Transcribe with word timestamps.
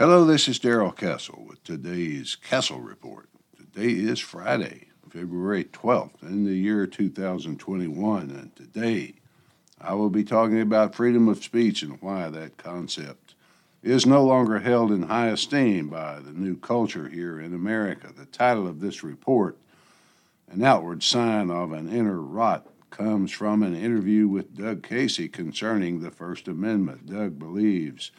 Hello, 0.00 0.24
this 0.24 0.48
is 0.48 0.58
Darrell 0.58 0.92
Castle 0.92 1.44
with 1.46 1.62
today's 1.62 2.34
Castle 2.34 2.80
Report. 2.80 3.28
Today 3.54 3.90
is 3.90 4.18
Friday, 4.18 4.86
February 5.10 5.64
12th 5.64 6.22
in 6.22 6.46
the 6.46 6.54
year 6.54 6.86
2021, 6.86 8.30
and 8.30 8.56
today 8.56 9.16
I 9.78 9.92
will 9.92 10.08
be 10.08 10.24
talking 10.24 10.58
about 10.58 10.94
freedom 10.94 11.28
of 11.28 11.44
speech 11.44 11.82
and 11.82 12.00
why 12.00 12.30
that 12.30 12.56
concept 12.56 13.34
is 13.82 14.06
no 14.06 14.24
longer 14.24 14.60
held 14.60 14.90
in 14.90 15.02
high 15.02 15.28
esteem 15.28 15.88
by 15.88 16.18
the 16.18 16.32
new 16.32 16.56
culture 16.56 17.10
here 17.10 17.38
in 17.38 17.52
America. 17.52 18.10
The 18.10 18.24
title 18.24 18.66
of 18.66 18.80
this 18.80 19.04
report, 19.04 19.58
An 20.50 20.64
Outward 20.64 21.02
Sign 21.02 21.50
of 21.50 21.72
an 21.72 21.92
Inner 21.92 22.22
Rot, 22.22 22.66
comes 22.88 23.32
from 23.32 23.62
an 23.62 23.76
interview 23.76 24.28
with 24.28 24.56
Doug 24.56 24.82
Casey 24.82 25.28
concerning 25.28 26.00
the 26.00 26.10
First 26.10 26.48
Amendment. 26.48 27.04
Doug 27.04 27.38
believes 27.38 28.12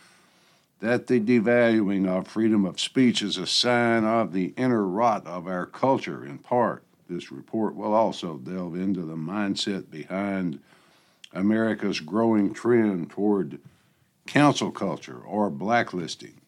that 0.82 1.06
the 1.06 1.20
devaluing 1.20 2.08
of 2.08 2.28
freedom 2.28 2.66
of 2.66 2.80
speech 2.80 3.22
is 3.22 3.38
a 3.38 3.46
sign 3.46 4.04
of 4.04 4.34
the 4.34 4.52
inner 4.58 4.86
rot 4.86 5.26
of 5.28 5.48
our 5.48 5.68
culture, 5.68 6.26
in 6.26 6.40
part. 6.40 6.84
This 7.08 7.32
report 7.32 7.76
will 7.76 7.94
also 7.94 8.38
delve 8.38 8.76
into 8.76 9.02
the 9.02 9.16
mindset 9.16 9.92
behind 9.92 10.60
America's 11.34 12.00
growing 12.00 12.52
trend 12.54 13.12
toward 13.12 13.60
cancel 14.26 14.72
culture 14.72 15.20
or 15.20 15.52
blacklisting. 15.52 16.42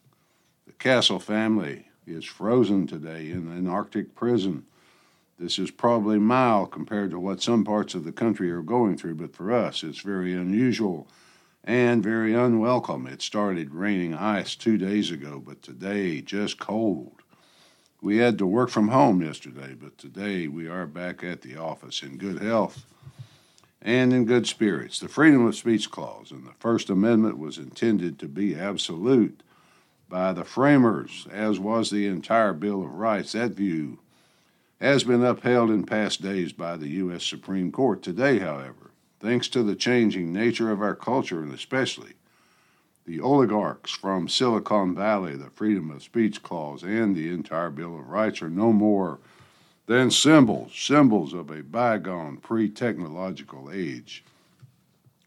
The 0.66 0.72
Castle 0.72 1.20
family 1.20 1.86
is 2.04 2.24
frozen 2.24 2.88
today 2.88 3.30
in 3.30 3.48
an 3.48 3.68
Arctic 3.68 4.16
prison. 4.16 4.64
This 5.38 5.60
is 5.60 5.70
probably 5.70 6.18
mild 6.18 6.72
compared 6.72 7.12
to 7.12 7.20
what 7.20 7.40
some 7.40 7.64
parts 7.64 7.94
of 7.94 8.04
the 8.04 8.12
country 8.12 8.50
are 8.50 8.62
going 8.62 8.96
through, 8.96 9.14
but 9.14 9.34
for 9.34 9.52
us 9.52 9.84
it's 9.84 10.00
very 10.00 10.32
unusual 10.32 11.06
and 11.64 12.02
very 12.02 12.34
unwelcome. 12.34 13.06
It 13.06 13.22
started 13.22 13.74
raining 13.74 14.14
ice 14.14 14.54
two 14.54 14.76
days 14.76 15.10
ago, 15.10 15.42
but 15.44 15.62
today 15.62 16.20
just 16.20 16.58
cold. 16.58 17.22
We 18.02 18.18
had 18.18 18.36
to 18.38 18.46
work 18.46 18.68
from 18.68 18.88
home 18.88 19.22
yesterday, 19.22 19.74
but 19.74 19.96
today 19.96 20.46
we 20.46 20.68
are 20.68 20.86
back 20.86 21.24
at 21.24 21.40
the 21.40 21.56
office 21.56 22.02
in 22.02 22.18
good 22.18 22.42
health 22.42 22.84
and 23.80 24.12
in 24.12 24.26
good 24.26 24.46
spirits. 24.46 25.00
The 25.00 25.08
Freedom 25.08 25.46
of 25.46 25.56
Speech 25.56 25.90
Clause 25.90 26.30
in 26.30 26.44
the 26.44 26.52
First 26.58 26.90
Amendment 26.90 27.38
was 27.38 27.56
intended 27.56 28.18
to 28.18 28.28
be 28.28 28.54
absolute 28.54 29.42
by 30.06 30.34
the 30.34 30.44
framers, 30.44 31.26
as 31.32 31.58
was 31.58 31.90
the 31.90 32.06
entire 32.06 32.52
Bill 32.52 32.82
of 32.82 32.92
Rights. 32.92 33.32
That 33.32 33.52
view 33.52 34.00
has 34.82 35.02
been 35.04 35.24
upheld 35.24 35.70
in 35.70 35.84
past 35.84 36.20
days 36.20 36.52
by 36.52 36.76
the 36.76 36.88
U.S. 36.88 37.24
Supreme 37.24 37.72
Court. 37.72 38.02
Today, 38.02 38.38
however, 38.38 38.90
thanks 39.24 39.48
to 39.48 39.62
the 39.62 39.74
changing 39.74 40.34
nature 40.34 40.70
of 40.70 40.82
our 40.82 40.94
culture 40.94 41.42
and 41.42 41.54
especially 41.54 42.12
the 43.06 43.18
oligarchs 43.20 43.90
from 43.90 44.28
Silicon 44.28 44.94
Valley, 44.94 45.34
the 45.34 45.48
Freedom 45.48 45.90
of 45.90 46.02
Speech 46.02 46.42
Clause, 46.42 46.82
and 46.82 47.16
the 47.16 47.30
entire 47.30 47.70
Bill 47.70 47.98
of 47.98 48.08
Rights 48.08 48.42
are 48.42 48.50
no 48.50 48.70
more 48.70 49.18
than 49.86 50.10
symbols, 50.10 50.72
symbols 50.74 51.32
of 51.32 51.50
a 51.50 51.62
bygone 51.62 52.36
pre 52.36 52.68
technological 52.68 53.70
age. 53.72 54.24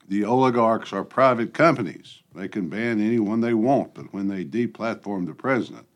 The 0.07 0.23
oligarchs 0.23 0.93
are 0.93 1.03
private 1.03 1.55
companies. 1.55 2.21
They 2.35 2.47
can 2.47 2.69
ban 2.69 3.01
anyone 3.01 3.41
they 3.41 3.55
want, 3.55 3.95
but 3.95 4.13
when 4.13 4.27
they 4.27 4.45
deplatform 4.45 5.25
the 5.25 5.33
president 5.33 5.87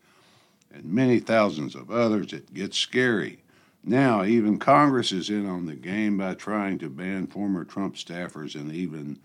and 0.72 0.84
many 0.84 1.20
thousands 1.20 1.76
of 1.76 1.90
others, 1.90 2.32
it 2.32 2.52
gets 2.52 2.76
scary. 2.76 3.41
Now, 3.84 4.22
even 4.22 4.58
Congress 4.58 5.10
is 5.10 5.28
in 5.28 5.44
on 5.44 5.66
the 5.66 5.74
game 5.74 6.16
by 6.16 6.34
trying 6.34 6.78
to 6.78 6.88
ban 6.88 7.26
former 7.26 7.64
Trump 7.64 7.96
staffers 7.96 8.54
and 8.54 8.72
even 8.72 9.18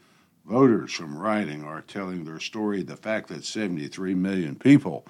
voters 0.46 0.92
from 0.94 1.18
writing 1.18 1.64
or 1.64 1.82
telling 1.82 2.24
their 2.26 2.40
story. 2.40 2.82
The 2.82 2.98
fact 2.98 3.28
that 3.30 3.46
73 3.46 4.16
million 4.16 4.56
people 4.56 5.06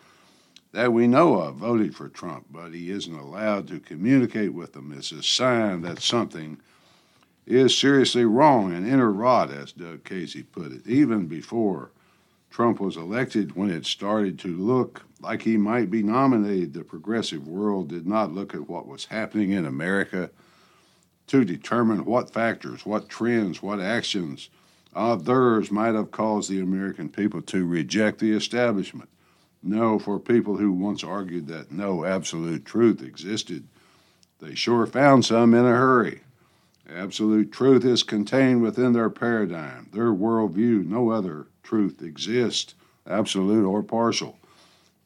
that 0.74 0.92
we 0.92 1.08
know 1.08 1.36
of 1.36 1.56
voted 1.56 1.96
for 1.96 2.10
Trump, 2.10 2.48
but 2.52 2.74
he 2.74 2.92
isn't 2.92 3.18
allowed 3.18 3.68
to 3.70 3.80
communicate 3.80 4.54
with 4.54 4.74
them 4.74 4.92
is 4.92 5.14
a 5.14 5.24
sign 5.24 5.82
that 5.82 6.02
something 6.02 6.60
is 7.46 7.78
seriously 7.78 8.26
wrong 8.26 8.74
and 8.74 8.86
inner 8.86 9.12
rot, 9.12 9.50
as 9.50 9.72
Doug 9.72 10.04
Casey 10.04 10.44
put 10.44 10.74
it, 10.74 10.86
even 10.86 11.26
before 11.26 11.92
Trump 12.52 12.82
was 12.82 12.98
elected, 12.98 13.56
when 13.56 13.70
it 13.70 13.86
started 13.86 14.38
to 14.40 14.50
look 14.50 15.04
like 15.22 15.42
he 15.42 15.58
might 15.58 15.90
be 15.90 16.04
nominated, 16.04 16.74
the 16.74 16.84
progressive 16.84 17.48
world 17.48 17.90
did 17.90 18.06
not 18.06 18.34
look 18.34 18.54
at 18.54 18.70
what 18.70 18.88
was 18.88 19.06
happening 19.06 19.52
in 19.52 19.66
America 19.66 20.30
to 21.28 21.44
determine 21.44 22.06
what 22.06 22.32
factors, 22.32 22.86
what 22.86 23.10
trends, 23.10 23.62
what 23.62 23.80
actions 23.80 24.50
of 24.94 25.26
theirs 25.26 25.72
might 25.72 25.96
have 25.96 26.12
caused 26.12 26.50
the 26.50 26.60
American 26.60 27.10
people 27.10 27.42
to 27.42 27.66
reject 27.66 28.20
the 28.20 28.32
establishment. 28.32 29.10
No, 29.62 30.00
for 30.00 30.20
people 30.20 30.58
who 30.58 30.72
once 30.72 31.04
argued 31.04 31.48
that 31.48 31.72
no 31.72 32.06
absolute 32.06 32.66
truth 32.66 33.02
existed, 33.02 33.68
they 34.40 34.56
sure 34.56 34.86
found 34.86 35.26
some 35.26 35.54
in 35.54 35.66
a 35.66 35.70
hurry. 35.70 36.22
Absolute 36.90 37.52
truth 37.52 37.84
is 37.84 38.04
contained 38.04 38.62
within 38.62 38.94
their 38.94 39.10
paradigm, 39.10 39.90
their 39.92 40.14
worldview. 40.14 40.86
No 40.86 41.10
other 41.10 41.48
truth 41.64 42.02
exists, 42.02 42.76
absolute 43.06 43.66
or 43.66 43.84
partial. 43.84 44.38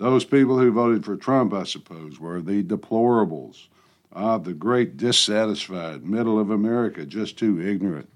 Those 0.02 0.26
people 0.26 0.58
who 0.58 0.72
voted 0.72 1.06
for 1.06 1.16
Trump, 1.16 1.54
I 1.54 1.62
suppose, 1.62 2.20
were 2.20 2.42
the 2.42 2.64
deplorables 2.64 3.68
of 4.12 4.46
the 4.46 4.54
great 4.56 4.98
dissatisfied 4.98 6.04
middle 6.04 6.40
of 6.40 6.50
America, 6.50 7.06
just 7.06 7.38
too 7.38 7.62
ignorant 7.62 8.10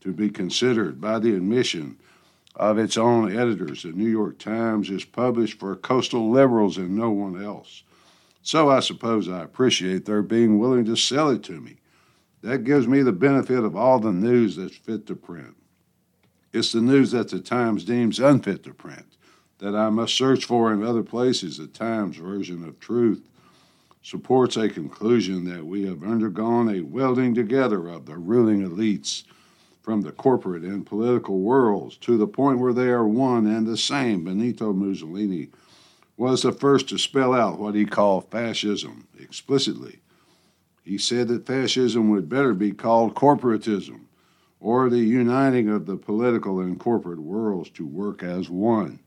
to 0.00 0.12
be 0.12 0.30
considered 0.30 1.00
by 1.00 1.18
the 1.18 1.34
admission 1.34 1.98
of 2.54 2.78
its 2.78 2.96
own 2.96 3.36
editors. 3.36 3.82
The 3.82 3.88
New 3.88 4.08
York 4.08 4.38
Times 4.38 4.90
is 4.90 5.04
published 5.04 5.58
for 5.58 5.74
coastal 5.74 6.30
liberals 6.30 6.76
and 6.76 6.94
no 6.94 7.10
one 7.10 7.42
else. 7.42 7.82
So 8.40 8.70
I 8.70 8.78
suppose 8.78 9.28
I 9.28 9.42
appreciate 9.42 10.04
their 10.04 10.22
being 10.22 10.60
willing 10.60 10.84
to 10.84 10.94
sell 10.94 11.30
it 11.30 11.42
to 11.42 11.60
me. 11.60 11.78
That 12.42 12.62
gives 12.62 12.86
me 12.86 13.02
the 13.02 13.10
benefit 13.10 13.64
of 13.64 13.74
all 13.74 13.98
the 13.98 14.12
news 14.12 14.54
that's 14.54 14.76
fit 14.76 15.04
to 15.08 15.16
print. 15.16 15.56
It's 16.52 16.70
the 16.70 16.80
news 16.80 17.10
that 17.10 17.30
the 17.30 17.40
Times 17.40 17.84
deems 17.84 18.20
unfit 18.20 18.62
to 18.62 18.72
print 18.72 19.16
that 19.58 19.74
I 19.74 19.90
must 19.90 20.14
search 20.14 20.44
for 20.44 20.72
in 20.72 20.82
other 20.82 21.02
places. 21.02 21.58
The 21.58 21.66
Times 21.66 22.16
version 22.16 22.64
of 22.64 22.78
truth 22.80 23.28
supports 24.02 24.56
a 24.56 24.68
conclusion 24.68 25.44
that 25.44 25.66
we 25.66 25.86
have 25.86 26.02
undergone 26.02 26.74
a 26.74 26.80
welding 26.80 27.34
together 27.34 27.88
of 27.88 28.06
the 28.06 28.16
ruling 28.16 28.68
elites 28.68 29.24
from 29.82 30.02
the 30.02 30.12
corporate 30.12 30.62
and 30.62 30.86
political 30.86 31.40
worlds 31.40 31.96
to 31.96 32.16
the 32.16 32.26
point 32.26 32.58
where 32.58 32.72
they 32.72 32.88
are 32.88 33.06
one 33.06 33.46
and 33.46 33.66
the 33.66 33.76
same. 33.76 34.24
Benito 34.24 34.72
Mussolini 34.72 35.48
was 36.16 36.42
the 36.42 36.52
first 36.52 36.88
to 36.88 36.98
spell 36.98 37.32
out 37.32 37.58
what 37.58 37.74
he 37.74 37.84
called 37.84 38.30
fascism 38.30 39.06
explicitly. 39.18 40.00
He 40.84 40.98
said 40.98 41.28
that 41.28 41.46
fascism 41.46 42.10
would 42.10 42.28
better 42.28 42.54
be 42.54 42.72
called 42.72 43.14
corporatism 43.14 44.02
or 44.60 44.88
the 44.90 44.98
uniting 44.98 45.68
of 45.68 45.86
the 45.86 45.96
political 45.96 46.60
and 46.60 46.78
corporate 46.78 47.20
worlds 47.20 47.70
to 47.70 47.86
work 47.86 48.22
as 48.22 48.50
one. 48.50 48.98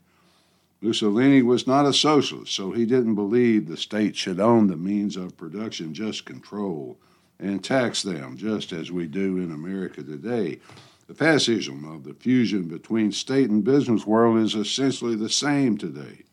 Mussolini 0.82 1.42
was 1.42 1.64
not 1.64 1.86
a 1.86 1.92
socialist, 1.92 2.52
so 2.52 2.72
he 2.72 2.84
didn't 2.84 3.14
believe 3.14 3.68
the 3.68 3.76
state 3.76 4.16
should 4.16 4.40
own 4.40 4.66
the 4.66 4.76
means 4.76 5.16
of 5.16 5.36
production, 5.36 5.94
just 5.94 6.24
control 6.24 6.98
and 7.38 7.62
tax 7.62 8.02
them, 8.02 8.36
just 8.36 8.72
as 8.72 8.90
we 8.90 9.06
do 9.06 9.38
in 9.38 9.52
America 9.52 10.02
today. 10.02 10.58
The 11.06 11.14
fascism 11.14 11.84
of 11.84 12.02
the 12.02 12.14
fusion 12.14 12.64
between 12.64 13.12
state 13.12 13.48
and 13.48 13.62
business 13.62 14.04
world 14.04 14.38
is 14.38 14.56
essentially 14.56 15.14
the 15.14 15.30
same 15.30 15.78
today, 15.78 16.24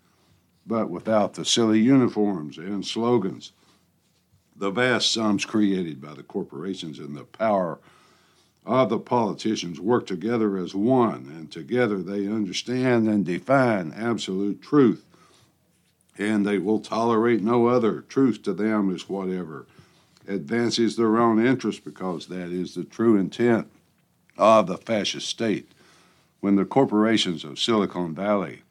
but 0.65 0.89
without 0.89 1.35
the 1.35 1.45
silly 1.45 1.79
uniforms 1.79 2.57
and 2.57 2.83
slogans, 2.83 3.51
the 4.55 4.71
vast 4.71 5.11
sums 5.11 5.45
created 5.45 6.01
by 6.01 6.15
the 6.15 6.23
corporations 6.23 6.97
and 6.97 7.15
the 7.15 7.23
power 7.23 7.79
of 8.65 8.89
the 8.89 8.99
politicians 8.99 9.79
work 9.79 10.05
together 10.05 10.57
as 10.57 10.75
one, 10.75 11.31
and 11.35 11.51
together 11.51 11.97
they 12.03 12.27
understand 12.27 13.07
and 13.07 13.25
define 13.25 13.93
absolute 13.95 14.61
truth, 14.61 15.05
and 16.17 16.45
they 16.45 16.57
will 16.57 16.79
tolerate 16.79 17.41
no 17.41 17.67
other. 17.67 18.01
Truth 18.01 18.43
to 18.43 18.53
them 18.53 18.93
is 18.93 19.09
whatever 19.09 19.65
advances 20.27 20.95
their 20.95 21.17
own 21.17 21.43
interest, 21.43 21.83
because 21.83 22.27
that 22.27 22.51
is 22.51 22.75
the 22.75 22.83
true 22.83 23.17
intent 23.17 23.67
of 24.37 24.67
the 24.67 24.77
fascist 24.77 25.27
state. 25.27 25.71
When 26.39 26.55
the 26.55 26.65
corporations 26.65 27.43
of 27.43 27.59
Silicon 27.59 28.13
Valley 28.13 28.61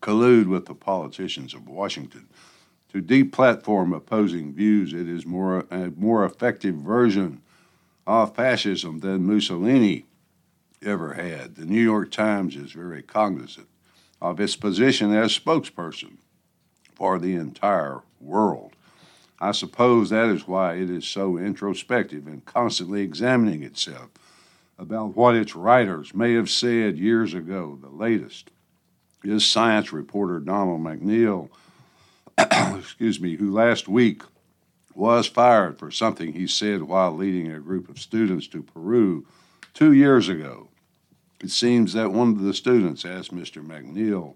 collude 0.00 0.46
with 0.46 0.66
the 0.66 0.74
politicians 0.74 1.54
of 1.54 1.66
Washington 1.66 2.28
to 2.92 3.00
deplatform 3.00 3.96
opposing 3.96 4.52
views, 4.52 4.92
it 4.92 5.08
is 5.08 5.24
more 5.24 5.66
a 5.70 5.90
more 5.96 6.24
effective 6.24 6.74
version 6.76 7.40
of 8.06 8.34
fascism 8.34 9.00
than 9.00 9.26
Mussolini 9.26 10.06
ever 10.82 11.14
had. 11.14 11.56
The 11.56 11.64
New 11.64 11.80
York 11.80 12.10
Times 12.10 12.56
is 12.56 12.72
very 12.72 13.02
cognizant 13.02 13.68
of 14.20 14.40
its 14.40 14.56
position 14.56 15.12
as 15.14 15.38
spokesperson 15.38 16.18
for 16.94 17.18
the 17.18 17.34
entire 17.34 18.02
world. 18.20 18.72
I 19.40 19.52
suppose 19.52 20.10
that 20.10 20.28
is 20.28 20.46
why 20.46 20.74
it 20.74 20.90
is 20.90 21.06
so 21.06 21.36
introspective 21.36 22.26
and 22.26 22.44
constantly 22.44 23.02
examining 23.02 23.62
itself 23.62 24.10
about 24.78 25.16
what 25.16 25.34
its 25.34 25.54
writers 25.54 26.14
may 26.14 26.34
have 26.34 26.50
said 26.50 26.98
years 26.98 27.34
ago. 27.34 27.78
The 27.80 27.88
latest 27.88 28.50
is 29.22 29.46
science 29.46 29.92
reporter 29.92 30.38
Donald 30.40 30.80
McNeil, 30.80 31.48
excuse 32.78 33.20
me, 33.20 33.36
who 33.36 33.52
last 33.52 33.88
week 33.88 34.22
was 34.94 35.26
fired 35.26 35.78
for 35.78 35.90
something 35.90 36.32
he 36.32 36.46
said 36.46 36.82
while 36.82 37.12
leading 37.12 37.50
a 37.50 37.60
group 37.60 37.88
of 37.88 37.98
students 37.98 38.46
to 38.48 38.62
Peru 38.62 39.26
two 39.72 39.92
years 39.92 40.28
ago. 40.28 40.68
It 41.40 41.50
seems 41.50 41.92
that 41.92 42.12
one 42.12 42.30
of 42.30 42.40
the 42.40 42.54
students 42.54 43.04
asked 43.04 43.34
Mr. 43.34 43.64
McNeil 43.64 44.34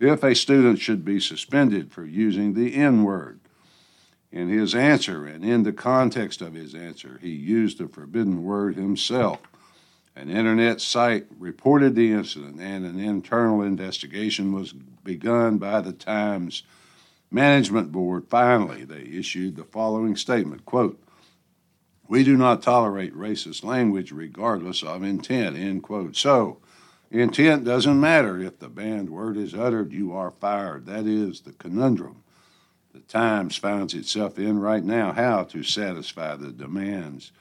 if 0.00 0.22
a 0.22 0.34
student 0.34 0.80
should 0.80 1.04
be 1.04 1.20
suspended 1.20 1.92
for 1.92 2.04
using 2.04 2.54
the 2.54 2.74
N 2.74 3.04
word. 3.04 3.40
In 4.32 4.48
his 4.48 4.74
answer 4.74 5.24
and 5.24 5.44
in 5.44 5.62
the 5.62 5.72
context 5.72 6.42
of 6.42 6.54
his 6.54 6.74
answer, 6.74 7.20
he 7.22 7.30
used 7.30 7.78
the 7.78 7.86
forbidden 7.86 8.42
word 8.42 8.74
himself. 8.74 9.38
An 10.16 10.28
internet 10.28 10.80
site 10.80 11.26
reported 11.38 11.94
the 11.94 12.12
incident, 12.12 12.60
and 12.60 12.84
an 12.84 12.98
internal 12.98 13.62
investigation 13.62 14.52
was 14.52 14.72
begun 14.72 15.58
by 15.58 15.80
the 15.80 15.92
Times 15.92 16.64
Management 17.34 17.92
Board. 17.92 18.26
Finally, 18.28 18.84
they 18.84 19.02
issued 19.02 19.56
the 19.56 19.64
following 19.64 20.16
statement 20.16 20.64
quote, 20.64 21.02
We 22.08 22.24
do 22.24 22.36
not 22.36 22.62
tolerate 22.62 23.14
racist 23.14 23.64
language 23.64 24.12
regardless 24.12 24.82
of 24.82 25.02
intent, 25.02 25.56
end 25.56 25.82
quote. 25.82 26.16
So, 26.16 26.58
intent 27.10 27.64
doesn't 27.64 28.00
matter. 28.00 28.38
If 28.38 28.60
the 28.60 28.68
banned 28.68 29.10
word 29.10 29.36
is 29.36 29.54
uttered, 29.54 29.92
you 29.92 30.12
are 30.12 30.30
fired. 30.30 30.86
That 30.86 31.06
is 31.06 31.40
the 31.40 31.52
conundrum 31.52 32.22
the 32.94 33.00
Times 33.00 33.56
finds 33.56 33.92
itself 33.92 34.38
in 34.38 34.60
right 34.60 34.84
now 34.84 35.12
how 35.12 35.42
to 35.44 35.64
satisfy 35.64 36.36
the 36.36 36.52
demands 36.52 37.32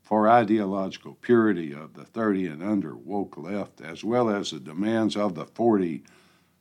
for 0.00 0.28
ideological 0.28 1.14
purity 1.20 1.74
of 1.74 1.94
the 1.94 2.04
30 2.04 2.46
and 2.46 2.62
under 2.62 2.94
woke 2.94 3.36
left, 3.36 3.80
as 3.80 4.04
well 4.04 4.30
as 4.30 4.52
the 4.52 4.60
demands 4.60 5.16
of 5.16 5.34
the 5.34 5.44
40 5.44 6.04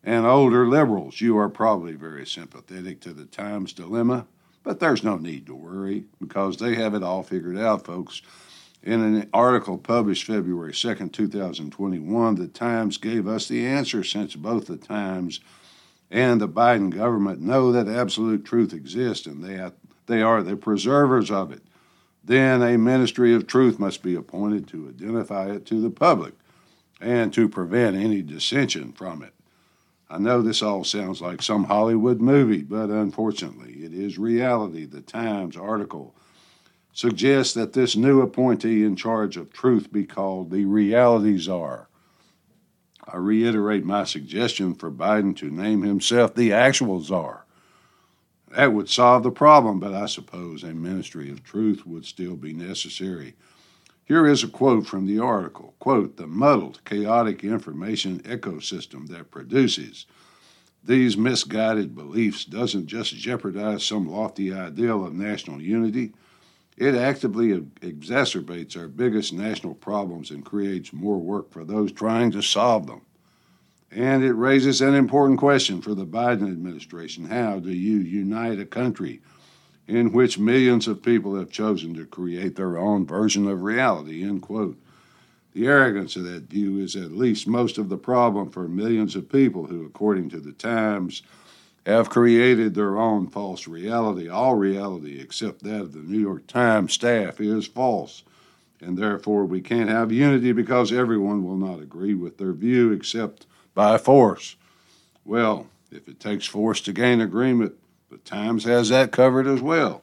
and 0.06 0.26
older 0.26 0.68
liberals. 0.68 1.20
You 1.20 1.38
are 1.38 1.50
probably 1.50 1.94
very 1.94 2.26
sympathetic 2.26 3.02
to 3.02 3.12
the 3.14 3.26
Times 3.26 3.74
dilemma, 3.74 4.28
but 4.64 4.80
there's 4.80 5.04
no 5.04 5.18
need 5.18 5.46
to 5.48 5.56
worry 5.56 6.06
because 6.22 6.58
they 6.58 6.76
have 6.76 6.94
it 6.94 7.04
all 7.04 7.24
figured 7.24 7.58
out, 7.58 7.86
folks. 7.86 8.22
In 8.82 9.02
an 9.02 9.30
article 9.34 9.78
published 9.78 10.26
February 10.26 10.72
2nd, 10.72 11.12
2021, 11.12 12.36
the 12.36 12.48
Times 12.48 12.98
gave 12.98 13.28
us 13.28 13.48
the 13.48 13.66
answer 13.66 14.04
since 14.04 14.36
both 14.36 14.68
the 14.68 14.78
Times 14.78 15.40
and 16.10 16.40
the 16.40 16.48
Biden 16.48 16.92
government 16.92 17.42
know 17.42 17.72
that 17.72 17.90
absolute 17.90 18.46
truth 18.46 18.72
exists 18.72 19.26
and 19.26 19.44
they, 19.44 19.72
they 20.06 20.22
are 20.22 20.44
the 20.44 20.56
preservers 20.56 21.32
of 21.32 21.52
it 21.52 21.64
then 22.26 22.64
a 22.64 22.78
ministry 22.78 23.36
of 23.36 23.46
truth 23.46 23.78
must 23.78 24.02
be 24.02 24.16
appointed 24.16 24.68
to 24.68 24.90
identify 24.90 25.52
it 25.52 25.66
to 25.68 25.80
the 25.80 25.92
public 25.92 26.34
and 27.00 27.32
to 27.34 27.48
prevent 27.48 27.96
any 27.96 28.24
dissension 28.24 28.92
from 28.92 29.22
it. 29.22 29.35
I 30.10 30.20
know 30.20 30.42
this 30.42 30.62
all 30.62 30.84
sounds 30.84 31.22
like 31.22 31.42
some 31.42 31.66
Hollywood 31.66 32.22
movie, 32.22 32.62
but 32.62 32.90
unfortunately, 32.90 33.84
it 33.84 33.94
is 33.94 34.18
reality. 34.18 34.86
The 34.86 35.02
Times 35.02 35.58
article 35.58 36.16
suggests 36.94 37.54
that 37.56 37.74
this 37.74 37.96
new 37.96 38.22
appointee 38.22 38.84
in 38.84 38.96
charge 38.96 39.36
of 39.36 39.52
truth 39.52 39.92
be 39.92 40.06
called 40.06 40.52
the 40.52 40.66
reality 40.66 41.38
czar. 41.38 41.90
I 43.08 43.18
reiterate 43.18 43.84
my 43.84 44.04
suggestion 44.04 44.76
for 44.76 44.92
Biden 44.92 45.36
to 45.38 45.50
name 45.50 45.82
himself 45.82 46.36
the 46.36 46.54
actual 46.54 47.02
czar 47.02 47.46
that 48.56 48.74
would 48.74 48.90
solve 48.90 49.24
the 49.24 49.32
problem, 49.32 49.80
but 49.80 49.94
I 49.94 50.06
suppose 50.06 50.64
a 50.64 50.74
ministry 50.74 51.30
of 51.30 51.44
truth 51.44 51.86
would 51.86 52.06
still 52.06 52.36
be 52.36 52.54
necessary. 52.54 53.36
Here 54.06 54.28
is 54.28 54.44
a 54.44 54.48
quote 54.48 54.86
from 54.86 55.08
the 55.08 55.20
article 55.20 55.74
quote, 55.80 56.18
the 56.18 56.28
muddled, 56.28 56.82
chaotic 56.86 57.44
information 57.44 58.20
ecosystem 58.20 59.08
that 59.08 59.32
produces 59.32 60.06
these 60.86 61.18
misguided 61.18 61.96
beliefs 61.96 62.46
doesn't 62.46 62.86
just 62.86 63.16
jeopardize 63.16 63.84
some 63.84 64.08
lofty 64.08 64.54
ideal 64.54 65.04
of 65.04 65.14
national 65.16 65.60
unity, 65.60 66.14
it 66.78 66.94
actively 66.94 67.60
exacerbates 67.82 68.78
our 68.78 68.88
biggest 68.88 69.34
national 69.34 69.74
problems 69.74 70.30
and 70.30 70.46
creates 70.46 70.94
more 70.94 71.18
work 71.18 71.52
for 71.52 71.64
those 71.64 71.92
trying 71.92 72.30
to 72.32 72.42
solve 72.44 72.86
them. 72.86 73.02
And 73.90 74.24
it 74.24 74.34
raises 74.34 74.82
an 74.82 74.94
important 74.94 75.40
question 75.40 75.82
for 75.82 75.96
the 75.96 76.06
Biden 76.06 76.52
administration. 76.52 77.26
How 77.26 77.60
do 77.60 77.72
you 77.72 77.98
unite 77.98 78.60
a 78.60 78.66
country 78.66 79.22
in 79.88 80.12
which 80.12 80.40
millions 80.40 80.88
of 80.88 81.04
people 81.04 81.36
have 81.36 81.52
chosen 81.52 81.94
to 81.94 82.06
create 82.06 82.56
their 82.56 82.78
own 82.78 83.06
version 83.06 83.48
of 83.48 83.64
reality? 83.64 84.24
End 84.24 84.42
quote. 84.42 84.78
The 85.54 85.68
arrogance 85.68 86.16
of 86.16 86.24
that 86.26 86.50
view 86.50 86.80
is 86.80 86.96
at 86.96 87.12
least 87.12 87.48
most 87.48 87.78
of 87.78 87.88
the 87.88 87.98
problem 87.98 88.50
for 88.50 88.68
millions 88.68 89.16
of 89.16 89.32
people 89.32 89.68
who, 89.68 89.86
according 89.86 90.30
to 90.32 90.40
the 90.40 90.52
Times, 90.52 91.22
have 91.86 92.10
created 92.10 92.74
their 92.74 92.98
own 92.98 93.28
false 93.28 93.68
reality. 93.68 94.28
All 94.28 94.56
reality, 94.56 95.20
except 95.20 95.64
that 95.64 95.82
of 95.82 95.94
the 95.94 96.00
New 96.00 96.20
York 96.20 96.48
Times 96.48 96.94
staff, 96.94 97.40
is 97.40 97.68
false. 97.68 98.24
And 98.82 98.98
therefore, 98.98 99.46
we 99.46 99.62
can't 99.62 99.90
have 99.90 100.12
unity 100.12 100.52
because 100.52 100.92
everyone 100.92 101.46
will 101.46 101.56
not 101.56 101.80
agree 101.80 102.16
with 102.16 102.38
their 102.38 102.52
view 102.52 102.92
except 102.92 103.46
by 103.74 103.98
force. 103.98 104.56
Well, 105.24 105.68
if 105.92 106.08
it 106.10 106.20
takes 106.20 106.46
force 106.46 106.82
to 106.82 106.92
gain 106.92 107.22
agreement, 107.22 107.76
Times 108.26 108.64
has 108.64 108.90
that 108.90 109.12
covered 109.12 109.48
as 109.48 109.62
well. 109.62 110.02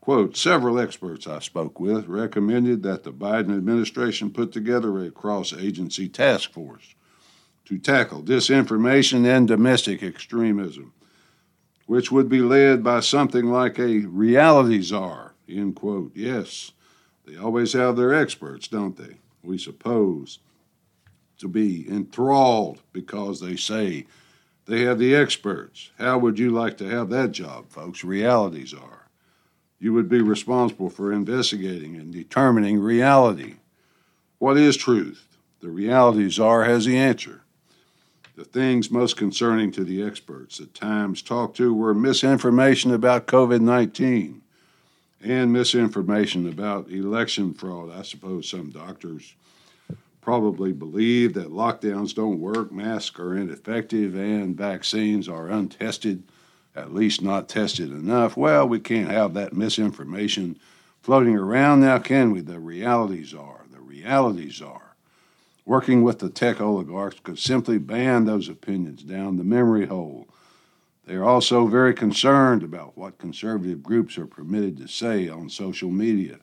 Quote 0.00 0.36
Several 0.36 0.78
experts 0.78 1.26
I 1.26 1.38
spoke 1.38 1.80
with 1.80 2.08
recommended 2.08 2.82
that 2.82 3.04
the 3.04 3.12
Biden 3.12 3.56
administration 3.56 4.30
put 4.30 4.52
together 4.52 4.98
a 4.98 5.10
cross 5.10 5.54
agency 5.54 6.08
task 6.08 6.52
force 6.52 6.94
to 7.64 7.78
tackle 7.78 8.22
disinformation 8.22 9.24
and 9.24 9.48
domestic 9.48 10.02
extremism, 10.02 10.92
which 11.86 12.12
would 12.12 12.28
be 12.28 12.40
led 12.40 12.82
by 12.82 13.00
something 13.00 13.46
like 13.46 13.78
a 13.78 14.00
reality 14.00 14.82
czar. 14.82 15.34
End 15.48 15.76
quote. 15.76 16.12
Yes, 16.14 16.72
they 17.24 17.36
always 17.36 17.72
have 17.72 17.96
their 17.96 18.12
experts, 18.12 18.68
don't 18.68 18.96
they? 18.96 19.16
We 19.42 19.56
suppose 19.56 20.40
to 21.38 21.48
be 21.48 21.88
enthralled 21.88 22.82
because 22.92 23.40
they 23.40 23.56
say 23.56 24.06
they 24.66 24.82
have 24.82 24.98
the 24.98 25.14
experts. 25.14 25.90
How 25.98 26.18
would 26.18 26.38
you 26.38 26.50
like 26.50 26.78
to 26.78 26.88
have 26.88 27.10
that 27.10 27.32
job, 27.32 27.68
folks? 27.68 28.04
Reality 28.04 28.64
czar. 28.64 29.08
You 29.78 29.92
would 29.92 30.08
be 30.08 30.22
responsible 30.22 30.88
for 30.88 31.12
investigating 31.12 31.96
and 31.96 32.12
determining 32.12 32.80
reality. 32.80 33.56
What 34.38 34.56
is 34.56 34.76
truth? 34.76 35.26
The 35.60 35.68
reality 35.68 36.28
czar 36.30 36.64
has 36.64 36.86
the 36.86 36.96
answer. 36.96 37.42
The 38.36 38.44
things 38.44 38.90
most 38.90 39.16
concerning 39.16 39.70
to 39.72 39.84
the 39.84 40.02
experts 40.02 40.58
at 40.58 40.74
times 40.74 41.22
talked 41.22 41.56
to 41.58 41.72
were 41.72 41.94
misinformation 41.94 42.92
about 42.92 43.26
COVID 43.26 43.60
19 43.60 44.42
and 45.22 45.52
misinformation 45.52 46.48
about 46.48 46.90
election 46.90 47.54
fraud. 47.54 47.90
I 47.92 48.02
suppose 48.02 48.48
some 48.48 48.70
doctors 48.70 49.34
probably 50.24 50.72
believe 50.72 51.34
that 51.34 51.52
lockdowns 51.52 52.14
don't 52.14 52.40
work, 52.40 52.72
masks 52.72 53.20
are 53.20 53.36
ineffective, 53.36 54.14
and 54.14 54.56
vaccines 54.56 55.28
are 55.28 55.48
untested, 55.48 56.22
at 56.74 56.94
least 56.94 57.20
not 57.20 57.46
tested 57.46 57.90
enough. 57.90 58.34
Well, 58.34 58.66
we 58.66 58.80
can't 58.80 59.10
have 59.10 59.34
that 59.34 59.52
misinformation 59.52 60.58
floating 61.02 61.36
around 61.36 61.82
now, 61.82 61.98
can 61.98 62.30
we? 62.32 62.40
The 62.40 62.58
reality 62.58 63.22
czar. 63.22 63.66
The 63.70 63.80
reality 63.80 64.50
czar. 64.50 64.96
Working 65.66 66.02
with 66.02 66.20
the 66.20 66.30
tech 66.30 66.58
oligarchs 66.58 67.20
could 67.22 67.38
simply 67.38 67.76
ban 67.76 68.24
those 68.24 68.48
opinions 68.48 69.02
down 69.02 69.36
the 69.36 69.44
memory 69.44 69.86
hole. 69.86 70.26
They 71.06 71.16
are 71.16 71.24
also 71.24 71.66
very 71.66 71.92
concerned 71.92 72.62
about 72.62 72.96
what 72.96 73.18
conservative 73.18 73.82
groups 73.82 74.16
are 74.16 74.26
permitted 74.26 74.78
to 74.78 74.88
say 74.88 75.28
on 75.28 75.50
social 75.50 75.90
media. 75.90 76.38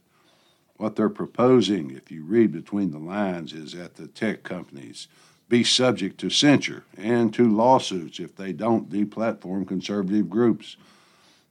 What 0.82 0.96
they're 0.96 1.10
proposing, 1.10 1.92
if 1.92 2.10
you 2.10 2.24
read 2.24 2.52
between 2.52 2.90
the 2.90 2.98
lines, 2.98 3.54
is 3.54 3.74
that 3.74 3.98
the 3.98 4.08
tech 4.08 4.42
companies 4.42 5.08
be 5.48 5.64
subject 5.64 6.20
to 6.22 6.32
censure 6.32 6.86
and 6.98 7.32
to 7.36 7.48
lawsuits 7.48 8.20
if 8.20 8.36
they 8.36 8.52
don't 8.52 8.90
deplatform 8.90 9.68
conservative 9.68 10.28
groups. 10.28 10.78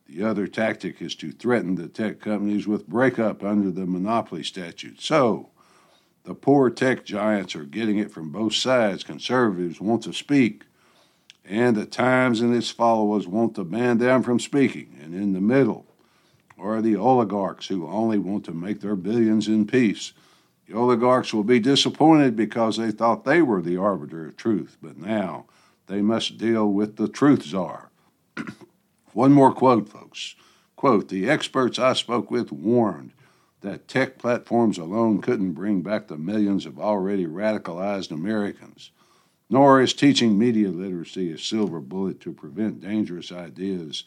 The 0.09 0.25
other 0.25 0.49
tactic 0.49 1.01
is 1.01 1.15
to 1.15 1.31
threaten 1.31 1.77
the 1.77 1.87
tech 1.87 2.19
companies 2.19 2.67
with 2.67 2.89
breakup 2.89 3.45
under 3.45 3.71
the 3.71 3.87
monopoly 3.87 4.43
statute. 4.43 5.01
So, 5.01 5.51
the 6.25 6.35
poor 6.35 6.69
tech 6.69 7.05
giants 7.05 7.55
are 7.55 7.63
getting 7.63 7.99
it 7.99 8.11
from 8.11 8.33
both 8.33 8.55
sides. 8.55 9.05
Conservatives 9.05 9.81
want 9.81 10.03
to 10.03 10.13
speak, 10.13 10.65
and 11.45 11.77
the 11.77 11.87
Times 11.87 12.41
and 12.41 12.53
its 12.53 12.71
followers 12.71 13.29
want 13.29 13.55
to 13.55 13.63
ban 13.63 13.99
them 13.99 14.25
from 14.25 14.41
speaking. 14.41 14.99
And 15.01 15.15
in 15.15 15.35
the 15.35 15.41
middle, 15.41 15.87
or 16.61 16.81
the 16.83 16.97
oligarchs 16.97 17.69
who 17.69 17.87
only 17.87 18.19
want 18.19 18.45
to 18.45 18.53
make 18.53 18.81
their 18.81 18.97
billions 18.97 19.49
in 19.49 19.67
peace. 19.67 20.13
The 20.67 20.75
oligarchs 20.77 21.33
will 21.33 21.45
be 21.45 21.59
disappointed 21.59 22.37
because 22.37 22.77
they 22.77 22.91
thought 22.91 23.25
they 23.25 23.43
were 23.43 23.63
the 23.63 23.77
arbiter 23.77 24.27
of 24.27 24.37
truth, 24.37 24.77
but 24.83 24.97
now 24.99 25.47
they 25.87 26.03
must 26.03 26.39
deal 26.39 26.71
with 26.71 26.97
the 26.97 27.09
truth 27.09 27.43
czar. 27.43 27.91
One 29.13 29.33
more 29.33 29.53
quote, 29.53 29.89
folks. 29.89 30.37
Quote 30.77 31.09
The 31.09 31.29
experts 31.29 31.79
I 31.79 31.95
spoke 31.95 32.31
with 32.31 32.53
warned 32.53 33.13
that 33.63 33.89
tech 33.89 34.19
platforms 34.19 34.79
alone 34.79 35.21
couldn't 35.21 35.53
bring 35.53 35.83
back 35.83 36.09
the 36.09 36.17
millions 36.17 36.67
of 36.67 36.79
already 36.79 37.27
radicalized 37.27 38.11
Americans. 38.11 38.91
nor 39.51 39.81
is 39.83 39.93
teaching 39.93 40.39
media 40.39 40.69
literacy 40.69 41.33
a 41.33 41.39
silver 41.39 41.81
bullet 41.81 42.21
to 42.21 42.33
prevent 42.33 42.81
dangerous 42.81 43.33
ideas 43.33 44.05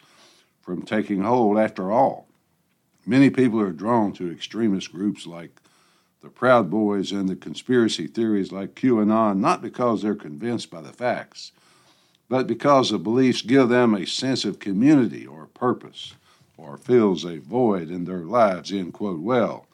from 0.62 0.82
taking 0.82 1.20
hold. 1.22 1.58
After 1.58 1.92
all, 1.92 2.26
many 3.06 3.30
people 3.30 3.60
are 3.60 3.72
drawn 3.72 4.12
to 4.14 4.30
extremist 4.30 4.92
groups 4.92 5.26
like 5.26 5.60
the 6.20 6.28
Proud 6.30 6.70
Boys 6.70 7.12
and 7.12 7.28
the 7.28 7.36
conspiracy 7.36 8.06
theories 8.06 8.50
like 8.50 8.74
QAnon 8.74 9.38
not 9.38 9.60
because 9.60 10.02
they're 10.02 10.14
convinced 10.14 10.70
by 10.70 10.80
the 10.80 10.92
facts, 10.92 11.52
but 12.28 12.46
because 12.46 12.90
the 12.90 12.98
beliefs 12.98 13.42
give 13.42 13.68
them 13.68 13.94
a 13.94 14.06
sense 14.06 14.44
of 14.44 14.58
community 14.58 15.26
or 15.26 15.46
purpose 15.46 16.14
or 16.56 16.76
fills 16.76 17.24
a 17.24 17.38
void 17.38 17.90
in 17.90 18.04
their 18.04 18.24
lives, 18.24 18.72
end 18.72 18.92
quote. 18.92 19.20
Well, 19.20 19.66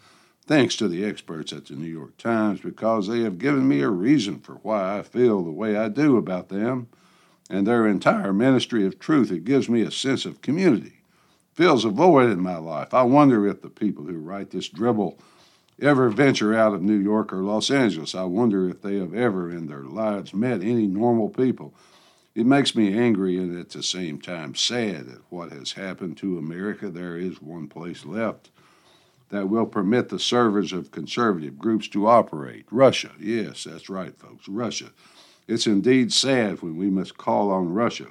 thanks 0.46 0.74
to 0.76 0.88
the 0.88 1.04
experts 1.04 1.52
at 1.52 1.66
the 1.66 1.74
New 1.74 1.86
York 1.86 2.16
Times 2.16 2.60
because 2.60 3.06
they 3.06 3.20
have 3.20 3.38
given 3.38 3.68
me 3.68 3.82
a 3.82 3.88
reason 3.88 4.40
for 4.40 4.54
why 4.54 4.98
I 4.98 5.02
feel 5.02 5.44
the 5.44 5.50
way 5.50 5.76
I 5.76 5.88
do 5.88 6.16
about 6.16 6.48
them 6.48 6.88
and 7.48 7.66
their 7.66 7.86
entire 7.86 8.32
ministry 8.32 8.86
of 8.86 8.98
truth. 8.98 9.30
It 9.30 9.44
gives 9.44 9.68
me 9.68 9.82
a 9.82 9.90
sense 9.90 10.24
of 10.24 10.42
community, 10.42 10.99
fills 11.52 11.84
a 11.84 11.90
void 11.90 12.30
in 12.30 12.40
my 12.40 12.56
life. 12.56 12.94
I 12.94 13.02
wonder 13.02 13.46
if 13.46 13.62
the 13.62 13.68
people 13.68 14.04
who 14.04 14.18
write 14.18 14.50
this 14.50 14.68
dribble 14.68 15.18
ever 15.80 16.08
venture 16.10 16.54
out 16.54 16.74
of 16.74 16.82
New 16.82 16.98
York 16.98 17.32
or 17.32 17.42
Los 17.42 17.70
Angeles. 17.70 18.14
I 18.14 18.24
wonder 18.24 18.68
if 18.68 18.82
they 18.82 18.96
have 18.96 19.14
ever 19.14 19.50
in 19.50 19.66
their 19.66 19.82
lives 19.82 20.34
met 20.34 20.62
any 20.62 20.86
normal 20.86 21.28
people. 21.28 21.74
It 22.34 22.46
makes 22.46 22.76
me 22.76 22.96
angry 22.96 23.36
and 23.36 23.58
at 23.58 23.70
the 23.70 23.82
same 23.82 24.20
time 24.20 24.54
sad 24.54 25.08
at 25.08 25.18
what 25.30 25.50
has 25.50 25.72
happened 25.72 26.16
to 26.18 26.38
America. 26.38 26.88
There 26.88 27.16
is 27.16 27.42
one 27.42 27.66
place 27.66 28.04
left 28.06 28.50
that 29.30 29.48
will 29.48 29.66
permit 29.66 30.08
the 30.08 30.18
servers 30.18 30.72
of 30.72 30.90
conservative 30.90 31.58
groups 31.58 31.88
to 31.88 32.06
operate. 32.06 32.66
Russia. 32.70 33.10
Yes, 33.18 33.64
that's 33.64 33.88
right, 33.88 34.16
folks. 34.16 34.48
Russia. 34.48 34.90
It's 35.48 35.66
indeed 35.66 36.12
sad 36.12 36.62
when 36.62 36.76
we 36.76 36.90
must 36.90 37.16
call 37.16 37.50
on 37.50 37.72
Russia, 37.72 38.06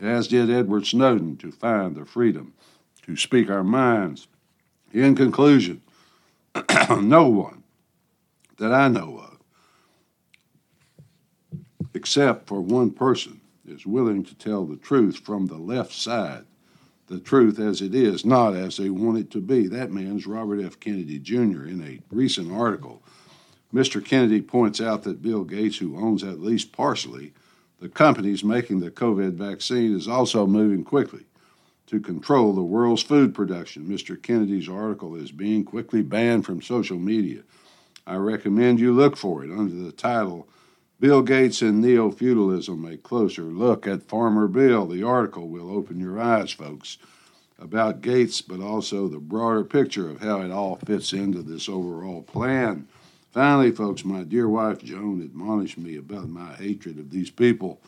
as 0.00 0.28
did 0.28 0.50
Edward 0.50 0.86
Snowden, 0.86 1.36
to 1.38 1.52
find 1.52 1.94
the 1.94 2.04
freedom 2.04 2.54
to 3.02 3.16
speak 3.16 3.50
our 3.50 3.64
minds. 3.64 4.28
In 4.92 5.14
conclusion, 5.14 5.82
no 7.00 7.26
one 7.28 7.62
that 8.58 8.72
I 8.72 8.88
know 8.88 9.18
of, 9.18 9.38
except 11.94 12.46
for 12.46 12.60
one 12.60 12.90
person, 12.90 13.40
is 13.66 13.86
willing 13.86 14.24
to 14.24 14.34
tell 14.34 14.64
the 14.64 14.76
truth 14.76 15.18
from 15.18 15.46
the 15.46 15.58
left 15.58 15.92
side, 15.92 16.44
the 17.06 17.20
truth 17.20 17.58
as 17.58 17.80
it 17.80 17.94
is, 17.94 18.24
not 18.24 18.54
as 18.54 18.76
they 18.76 18.90
want 18.90 19.18
it 19.18 19.30
to 19.32 19.40
be. 19.40 19.66
That 19.66 19.92
man's 19.92 20.26
Robert 20.26 20.60
F. 20.60 20.78
Kennedy 20.80 21.18
Jr. 21.18 21.64
in 21.64 21.82
a 21.82 22.14
recent 22.14 22.52
article. 22.52 23.02
Mr. 23.72 24.04
Kennedy 24.04 24.42
points 24.42 24.80
out 24.80 25.04
that 25.04 25.22
Bill 25.22 25.44
Gates, 25.44 25.78
who 25.78 25.96
owns 25.96 26.24
at 26.24 26.40
least 26.40 26.72
partially 26.72 27.32
the 27.80 27.88
companies 27.88 28.44
making 28.44 28.80
the 28.80 28.90
COVID 28.90 29.32
vaccine, 29.32 29.96
is 29.96 30.06
also 30.06 30.46
moving 30.46 30.84
quickly 30.84 31.24
to 31.86 31.98
control 31.98 32.52
the 32.52 32.62
world's 32.62 33.02
food 33.02 33.34
production. 33.34 33.84
Mr. 33.86 34.22
Kennedy's 34.22 34.68
article 34.68 35.16
is 35.16 35.32
being 35.32 35.64
quickly 35.64 36.02
banned 36.02 36.44
from 36.44 36.62
social 36.62 36.98
media. 36.98 37.42
I 38.06 38.16
recommend 38.16 38.78
you 38.78 38.92
look 38.92 39.16
for 39.16 39.44
it 39.44 39.50
under 39.50 39.74
the 39.74 39.92
title 39.92 40.46
Bill 41.00 41.22
Gates 41.22 41.62
and 41.62 41.80
Neo 41.80 42.10
Feudalism 42.10 42.84
A 42.84 42.98
Closer 42.98 43.44
Look 43.44 43.86
at 43.86 44.02
Farmer 44.02 44.46
Bill. 44.46 44.86
The 44.86 45.02
article 45.02 45.48
will 45.48 45.74
open 45.74 45.98
your 45.98 46.20
eyes, 46.20 46.52
folks, 46.52 46.98
about 47.58 48.02
Gates, 48.02 48.42
but 48.42 48.60
also 48.60 49.08
the 49.08 49.18
broader 49.18 49.64
picture 49.64 50.10
of 50.10 50.20
how 50.20 50.42
it 50.42 50.50
all 50.50 50.76
fits 50.76 51.14
into 51.14 51.42
this 51.42 51.70
overall 51.70 52.22
plan. 52.22 52.86
Finally, 53.30 53.70
folks, 53.70 54.04
my 54.04 54.22
dear 54.22 54.48
wife 54.48 54.82
Joan 54.82 55.22
admonished 55.22 55.78
me 55.78 55.96
about 55.96 56.28
my 56.28 56.54
hatred 56.54 56.98
of 56.98 57.10
these 57.10 57.30
people 57.30 57.80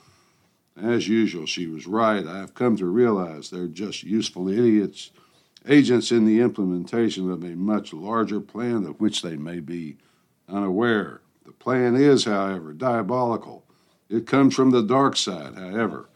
as 0.81 1.07
usual, 1.07 1.47
she 1.47 1.67
was 1.67 1.87
right. 1.87 2.27
I 2.27 2.39
have 2.39 2.55
come 2.55 2.77
to 2.77 2.87
realize 2.87 3.51
they're 3.51 3.67
just 3.67 4.03
useful 4.03 4.49
idiots, 4.49 5.11
agents 5.69 6.11
in 6.11 6.25
the 6.25 6.41
implementation 6.41 7.31
of 7.31 7.45
a 7.45 7.55
much 7.55 7.93
larger 7.93 8.41
plan 8.41 8.87
of 8.87 9.01
which 9.01 9.23
they 9.23 9.37
may 9.37 9.61
be 9.61 9.99
unaware. 10.49 11.21
The 11.45 11.53
plan 11.53 11.95
is, 11.95 12.25
however, 12.25 12.73
diabolical. 12.73 13.65
It 14.09 14.27
comes 14.27 14.55
from 14.55 14.71
the 14.71 14.83
dark 14.83 15.17
side, 15.17 15.57
however. 15.57 16.09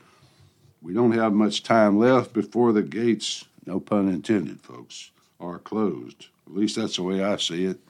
We 0.80 0.94
don't 0.94 1.12
have 1.12 1.32
much 1.32 1.62
time 1.62 1.98
left 1.98 2.32
before 2.32 2.72
the 2.72 2.82
gates, 2.82 3.44
no 3.66 3.80
pun 3.80 4.08
intended, 4.08 4.60
folks, 4.62 5.10
are 5.40 5.58
closed. 5.58 6.26
At 6.46 6.54
least 6.54 6.76
that's 6.76 6.96
the 6.96 7.02
way 7.02 7.22
I 7.22 7.36
see 7.36 7.64
it. 7.64 7.80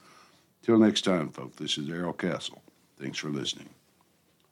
Till 0.67 0.77
next 0.77 1.03
time, 1.03 1.29
folks, 1.29 1.55
this 1.55 1.77
is 1.77 1.87
Darrell 1.87 2.11
Castle. 2.11 2.61
Thanks 2.99 3.17
for 3.17 3.29
listening. 3.29 3.69